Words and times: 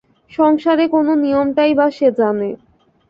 সংসারে 0.31 0.85
কোন 0.87 1.07
নিয়মটাই 1.23 1.71
বা 1.79 1.87
সে 1.91 2.07
জানে? 2.19 2.49